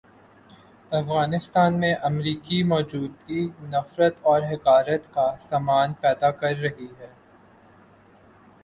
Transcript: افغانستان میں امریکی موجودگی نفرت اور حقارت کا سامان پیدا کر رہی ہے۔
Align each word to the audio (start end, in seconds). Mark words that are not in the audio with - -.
افغانستان 0.91 1.79
میں 1.79 1.93
امریکی 2.03 2.61
موجودگی 2.63 3.43
نفرت 3.63 4.15
اور 4.21 4.41
حقارت 4.51 5.13
کا 5.13 5.29
سامان 5.39 5.93
پیدا 6.01 6.31
کر 6.33 6.55
رہی 6.61 6.87
ہے۔ 6.99 7.13